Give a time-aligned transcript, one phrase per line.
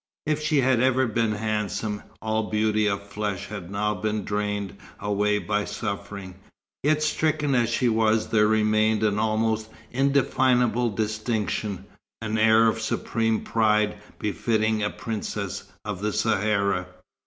[0.25, 5.37] If she had ever been handsome, all beauty of flesh had now been drained away
[5.37, 6.39] by suffering;
[6.81, 11.85] yet stricken as she was there remained an almost indefinable distinction,
[12.19, 16.87] an air of supreme pride befitting a princess of the Sahara.